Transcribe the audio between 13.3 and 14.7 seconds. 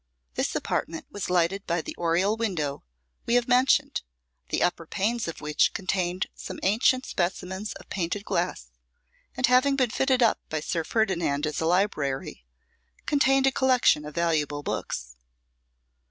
a collection of valuable